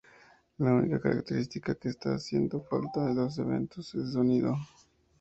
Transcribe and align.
La 0.57 0.73
única 0.73 0.99
característica 0.99 1.75
que 1.75 1.89
está 1.89 2.15
haciendo 2.15 2.59
falta 2.63 3.07
es 3.11 3.15
los 3.15 3.37
eventos 3.37 3.91
de 3.93 4.11
sonido. 4.11 4.55